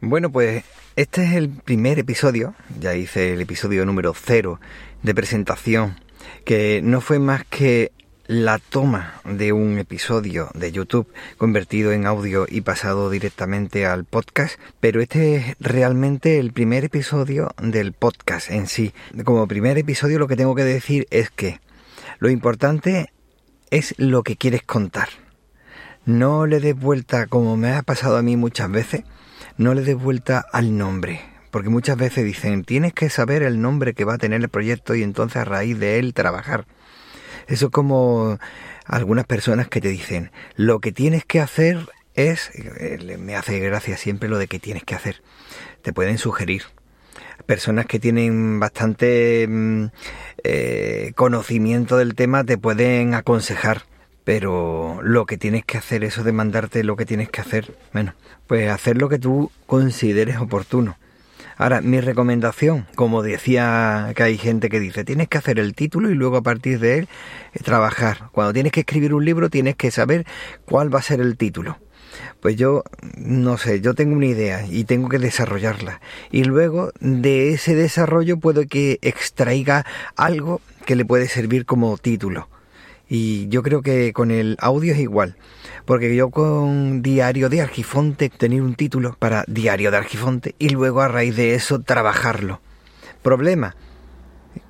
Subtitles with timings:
[0.00, 0.62] Bueno, pues
[0.94, 4.60] este es el primer episodio, ya hice el episodio número cero
[5.02, 5.96] de presentación,
[6.44, 7.90] que no fue más que
[8.28, 14.60] la toma de un episodio de YouTube convertido en audio y pasado directamente al podcast,
[14.78, 18.92] pero este es realmente el primer episodio del podcast en sí.
[19.24, 21.58] Como primer episodio lo que tengo que decir es que
[22.20, 23.12] lo importante
[23.70, 25.08] es lo que quieres contar.
[26.06, 29.02] No le des vuelta como me ha pasado a mí muchas veces
[29.58, 31.20] no le des vuelta al nombre,
[31.50, 34.94] porque muchas veces dicen, tienes que saber el nombre que va a tener el proyecto
[34.94, 36.64] y entonces a raíz de él trabajar.
[37.48, 38.38] Eso es como
[38.86, 43.96] algunas personas que te dicen, lo que tienes que hacer es, eh, me hace gracia
[43.96, 45.22] siempre lo de que tienes que hacer,
[45.82, 46.62] te pueden sugerir.
[47.46, 49.86] Personas que tienen bastante mm,
[50.44, 53.82] eh, conocimiento del tema te pueden aconsejar
[54.28, 58.12] pero lo que tienes que hacer, eso de mandarte lo que tienes que hacer, bueno,
[58.46, 60.98] pues hacer lo que tú consideres oportuno.
[61.56, 66.10] Ahora, mi recomendación, como decía que hay gente que dice, tienes que hacer el título
[66.10, 67.08] y luego a partir de él
[67.54, 68.28] eh, trabajar.
[68.32, 70.26] Cuando tienes que escribir un libro tienes que saber
[70.66, 71.78] cuál va a ser el título.
[72.42, 72.84] Pues yo,
[73.16, 76.02] no sé, yo tengo una idea y tengo que desarrollarla.
[76.30, 79.86] Y luego de ese desarrollo puedo que extraiga
[80.16, 82.50] algo que le puede servir como título.
[83.08, 85.36] Y yo creo que con el audio es igual.
[85.84, 91.00] Porque yo con Diario de Argifonte tenía un título para Diario de Argifonte y luego
[91.00, 92.60] a raíz de eso trabajarlo.
[93.22, 93.74] Problema,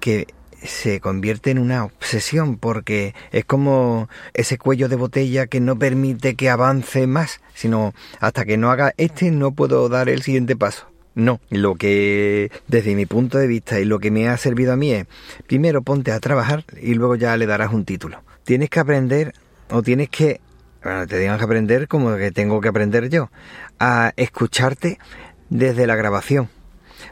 [0.01, 0.29] que
[0.63, 6.35] se convierte en una obsesión porque es como ese cuello de botella que no permite
[6.35, 10.87] que avance más, sino hasta que no haga este no puedo dar el siguiente paso.
[11.15, 14.77] No, lo que desde mi punto de vista y lo que me ha servido a
[14.77, 15.07] mí es,
[15.49, 18.23] primero ponte a trabajar y luego ya le darás un título.
[18.49, 19.35] Tienes que aprender
[19.69, 20.41] o tienes que,
[20.83, 23.29] bueno, te digan que aprender como que tengo que aprender yo,
[23.79, 24.99] a escucharte
[25.51, 26.49] desde la grabación.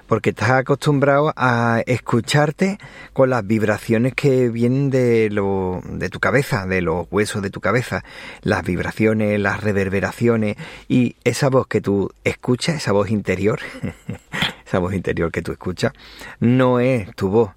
[0.06, 2.78] Porque estás acostumbrado a escucharte
[3.12, 7.60] con las vibraciones que vienen de, lo, de tu cabeza, de los huesos de tu
[7.60, 8.02] cabeza,
[8.40, 10.56] las vibraciones, las reverberaciones
[10.88, 13.60] y esa voz que tú escuchas, esa voz interior,
[14.66, 15.92] esa voz interior que tú escuchas,
[16.40, 17.50] no es tu voz,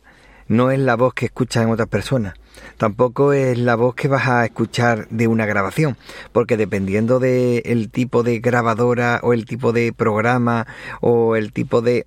[0.50, 2.34] no es la voz que escuchas en otras personas,
[2.78, 5.96] tampoco es la voz que vas a escuchar de una grabación,
[6.34, 10.68] porque dependiendo del tipo de grabadora o el tipo de programa
[11.00, 12.06] o el tipo de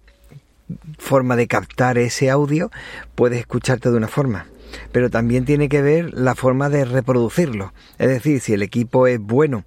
[0.99, 2.71] forma de captar ese audio,
[3.15, 4.47] puedes escucharte de una forma.
[4.91, 7.73] Pero también tiene que ver la forma de reproducirlo.
[7.99, 9.65] Es decir, si el equipo es bueno,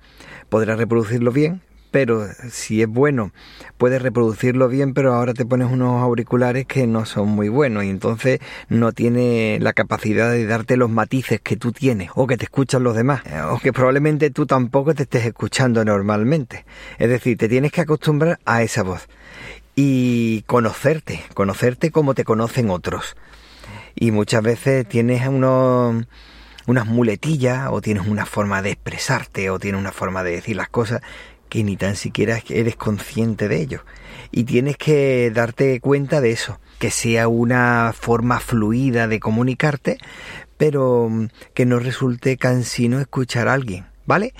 [0.49, 1.61] podrás reproducirlo bien,
[1.95, 3.31] pero si es bueno,
[3.78, 7.89] puedes reproducirlo bien, pero ahora te pones unos auriculares que no son muy buenos y
[7.89, 12.44] entonces no tiene la capacidad de darte los matices que tú tienes o que te
[12.44, 16.66] escuchan los demás, o que probablemente tú tampoco te estés escuchando normalmente.
[16.97, 19.07] Es decir, te tienes que acostumbrar a esa voz
[19.73, 23.16] y conocerte, conocerte como te conocen otros.
[23.95, 26.05] Y muchas veces tienes unos,
[26.67, 30.67] unas muletillas o tienes una forma de expresarte o tienes una forma de decir las
[30.67, 31.01] cosas
[31.55, 33.85] que ni tan siquiera eres consciente de ello.
[34.29, 39.97] Y tienes que darte cuenta de eso, que sea una forma fluida de comunicarte,
[40.57, 41.09] pero
[41.53, 44.33] que no resulte cansino escuchar a alguien, ¿vale?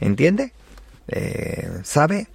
[0.00, 0.50] ¿Entiendes?
[1.06, 2.26] Eh, ¿Sabe?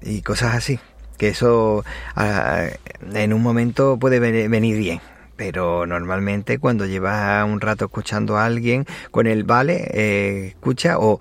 [0.00, 0.80] Y cosas así
[1.18, 1.84] que eso
[2.16, 2.66] ah,
[3.12, 5.00] en un momento puede venir bien.
[5.36, 11.20] Pero normalmente cuando llevas un rato escuchando a alguien con el vale, eh, escucha o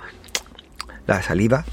[1.06, 1.66] la saliva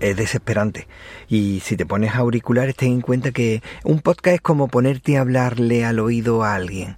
[0.00, 0.88] es desesperante.
[1.28, 5.20] Y si te pones auriculares, ten en cuenta que un podcast es como ponerte a
[5.20, 6.96] hablarle al oído a alguien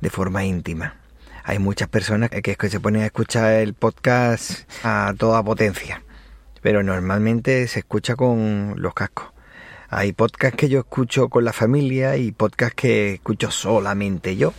[0.00, 0.96] de forma íntima.
[1.44, 6.02] Hay muchas personas que, que se ponen a escuchar el podcast a toda potencia,
[6.62, 9.32] pero normalmente se escucha con los cascos.
[9.88, 14.52] Hay podcasts que yo escucho con la familia y podcasts que escucho solamente yo.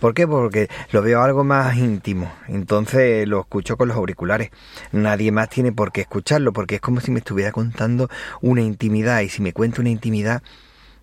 [0.00, 0.26] ¿Por qué?
[0.26, 2.32] Porque lo veo algo más íntimo.
[2.48, 4.50] Entonces lo escucho con los auriculares.
[4.92, 8.08] Nadie más tiene por qué escucharlo porque es como si me estuviera contando
[8.40, 10.42] una intimidad y si me cuenta una intimidad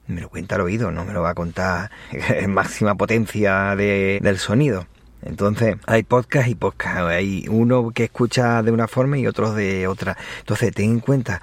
[0.08, 4.38] me lo cuenta al oído, no me lo va a contar en máxima potencia del
[4.38, 4.88] sonido.
[5.24, 6.98] Entonces, hay podcast y podcast.
[7.02, 10.18] Hay uno que escucha de una forma y otro de otra.
[10.40, 11.42] Entonces, ten en cuenta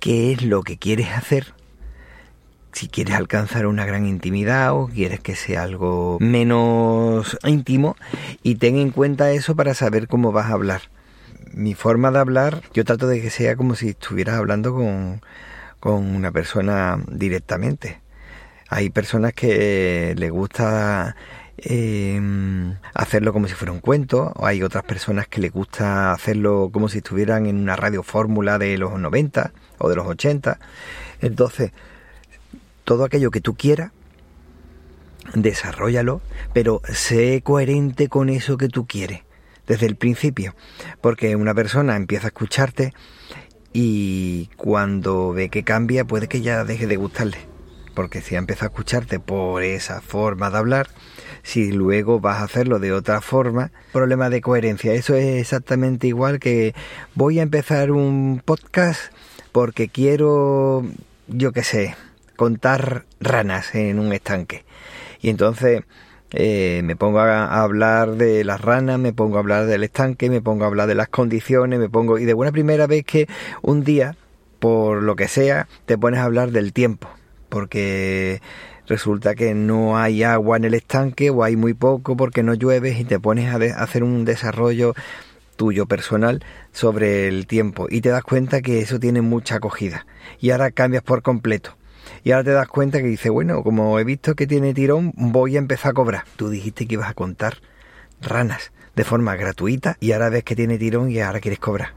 [0.00, 1.54] qué es lo que quieres hacer,
[2.78, 7.96] si quieres alcanzar una gran intimidad o quieres que sea algo menos íntimo
[8.44, 10.82] y ten en cuenta eso para saber cómo vas a hablar.
[11.52, 15.20] Mi forma de hablar, yo trato de que sea como si estuvieras hablando con,
[15.80, 18.00] con una persona directamente.
[18.68, 21.16] Hay personas que les gusta
[21.56, 26.70] em, hacerlo como si fuera un cuento, o hay otras personas que les gusta hacerlo
[26.72, 30.60] como si estuvieran en una radio fórmula de los 90 o de los 80.
[31.20, 31.72] Entonces,
[32.88, 33.92] todo aquello que tú quieras,
[35.34, 36.22] desarrollalo,
[36.54, 39.24] pero sé coherente con eso que tú quieres
[39.66, 40.54] desde el principio,
[41.02, 42.94] porque una persona empieza a escucharte
[43.74, 47.36] y cuando ve que cambia puede que ya deje de gustarle,
[47.94, 50.88] porque si empieza a escucharte por esa forma de hablar,
[51.42, 56.40] si luego vas a hacerlo de otra forma, problema de coherencia, eso es exactamente igual
[56.40, 56.74] que
[57.14, 59.12] voy a empezar un podcast
[59.52, 60.86] porque quiero,
[61.26, 61.94] yo qué sé,
[62.38, 64.64] contar ranas en un estanque.
[65.20, 65.82] Y entonces
[66.30, 70.40] eh, me pongo a, hablar de las ranas, me pongo a hablar del estanque, me
[70.40, 72.16] pongo a hablar de las condiciones, me pongo...
[72.16, 73.26] Y de buena primera vez que
[73.60, 74.16] un día,
[74.60, 77.08] por lo que sea, te pones a hablar del tiempo,
[77.48, 78.40] porque
[78.86, 82.96] resulta que no hay agua en el estanque o hay muy poco porque no llueve
[82.98, 84.94] y te pones a hacer un desarrollo
[85.56, 87.88] tuyo personal sobre el tiempo.
[87.90, 90.06] Y te das cuenta que eso tiene mucha acogida.
[90.38, 91.77] Y ahora cambias por completo
[92.24, 95.56] y ahora te das cuenta que dice, bueno, como he visto que tiene tirón, voy
[95.56, 96.24] a empezar a cobrar.
[96.36, 97.58] Tú dijiste que ibas a contar
[98.20, 101.94] ranas de forma gratuita y ahora ves que tiene tirón y ahora quieres cobrar.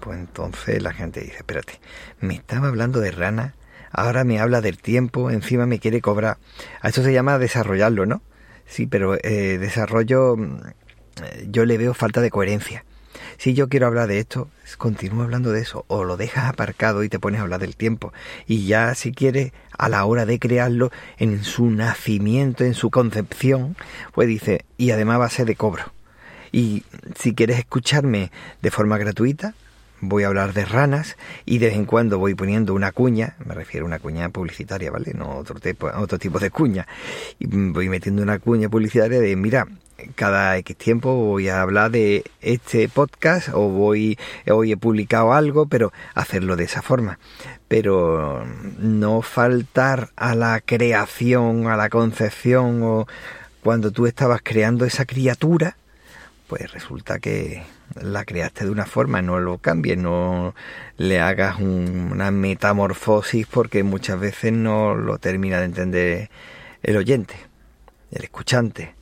[0.00, 1.80] Pues entonces la gente dice, espérate,
[2.20, 3.54] me estaba hablando de ranas,
[3.92, 6.38] ahora me habla del tiempo, encima me quiere cobrar.
[6.80, 8.22] A eso se llama desarrollarlo, ¿no?
[8.66, 10.60] Sí, pero eh, desarrollo mm,
[11.48, 12.84] yo le veo falta de coherencia.
[13.40, 17.08] Si yo quiero hablar de esto, continúo hablando de eso, o lo dejas aparcado y
[17.08, 18.12] te pones a hablar del tiempo.
[18.46, 23.76] Y ya si quieres, a la hora de crearlo, en su nacimiento, en su concepción,
[24.12, 25.84] pues dice, y además va a ser de cobro.
[26.52, 26.84] Y
[27.18, 29.54] si quieres escucharme de forma gratuita,
[30.02, 31.16] voy a hablar de ranas
[31.46, 34.90] y de vez en cuando voy poniendo una cuña, me refiero a una cuña publicitaria,
[34.90, 35.14] ¿vale?
[35.14, 36.86] No otro tipo, otro tipo de cuña.
[37.38, 39.66] Y voy metiendo una cuña publicitaria de, mira,
[40.14, 44.18] cada X tiempo voy a hablar de este podcast o voy
[44.50, 47.18] hoy he publicado algo, pero hacerlo de esa forma.
[47.68, 48.44] Pero
[48.78, 53.06] no faltar a la creación, a la concepción o
[53.62, 55.76] cuando tú estabas creando esa criatura,
[56.48, 57.62] pues resulta que
[58.00, 60.54] la creaste de una forma, no lo cambies, no
[60.96, 66.30] le hagas una metamorfosis porque muchas veces no lo termina de entender
[66.82, 67.34] el oyente,
[68.12, 68.99] el escuchante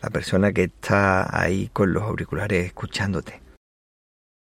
[0.00, 3.45] la persona que está ahí con los auriculares escuchándote.